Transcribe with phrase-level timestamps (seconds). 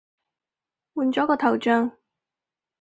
[0.95, 1.91] 換咗個頭像